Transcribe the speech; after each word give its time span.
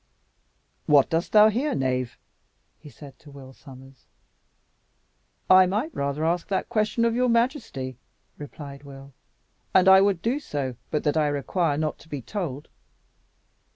"What 0.87 1.11
dost 1.11 1.31
thou 1.31 1.49
here, 1.49 1.75
knave?" 1.75 2.17
he 2.79 2.89
said 2.89 3.19
to 3.19 3.29
Will 3.29 3.53
Sommers. 3.53 4.07
"I 5.47 5.67
might 5.67 5.93
rather 5.93 6.25
ask 6.25 6.47
that 6.47 6.69
question 6.69 7.05
of 7.05 7.13
your 7.13 7.29
majesty," 7.29 7.99
replied 8.35 8.81
Will; 8.81 9.13
"and 9.75 9.87
I 9.87 10.01
would 10.01 10.23
do 10.23 10.39
so 10.39 10.75
but 10.89 11.03
that 11.03 11.17
I 11.17 11.27
require 11.27 11.77
not 11.77 11.99
to 11.99 12.09
be 12.09 12.19
told." 12.23 12.67